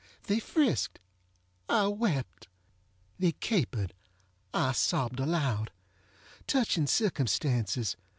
They 0.23 0.39
friskedŌĆöI 0.39 1.95
wept. 1.95 2.47
They 3.19 3.33
caperedŌĆöI 3.33 4.73
sobbed 4.75 5.19
aloud. 5.19 5.69
Touching 6.47 6.87
circumstances! 6.87 7.95